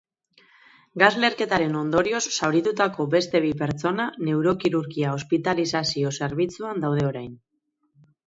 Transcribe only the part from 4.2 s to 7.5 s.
neurokirurgia ospitalizazio zerbitzuan daude orain.